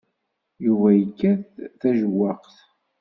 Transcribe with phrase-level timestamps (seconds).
[0.65, 2.57] Yuba yekkat tajewwaqt.